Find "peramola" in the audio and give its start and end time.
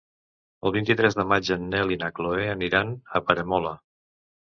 3.31-3.79